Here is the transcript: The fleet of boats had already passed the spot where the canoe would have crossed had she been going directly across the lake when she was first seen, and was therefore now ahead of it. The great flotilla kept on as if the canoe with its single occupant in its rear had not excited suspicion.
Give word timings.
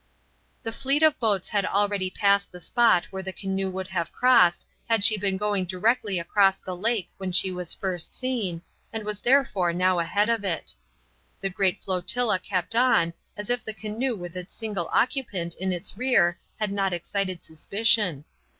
The 0.63 0.71
fleet 0.71 1.03
of 1.03 1.19
boats 1.19 1.49
had 1.49 1.63
already 1.63 2.09
passed 2.09 2.51
the 2.51 2.59
spot 2.59 3.05
where 3.11 3.21
the 3.21 3.31
canoe 3.31 3.69
would 3.69 3.89
have 3.89 4.11
crossed 4.11 4.65
had 4.89 5.03
she 5.03 5.15
been 5.15 5.37
going 5.37 5.65
directly 5.65 6.17
across 6.17 6.57
the 6.57 6.75
lake 6.75 7.09
when 7.17 7.31
she 7.31 7.51
was 7.51 7.75
first 7.75 8.11
seen, 8.11 8.63
and 8.91 9.05
was 9.05 9.21
therefore 9.21 9.73
now 9.73 9.99
ahead 9.99 10.27
of 10.27 10.43
it. 10.43 10.73
The 11.41 11.51
great 11.51 11.79
flotilla 11.79 12.39
kept 12.39 12.75
on 12.75 13.13
as 13.37 13.51
if 13.51 13.63
the 13.63 13.75
canoe 13.75 14.15
with 14.15 14.35
its 14.35 14.55
single 14.55 14.89
occupant 14.91 15.53
in 15.53 15.71
its 15.71 15.95
rear 15.95 16.39
had 16.59 16.71
not 16.71 16.93
excited 16.93 17.43
suspicion. 17.43 18.25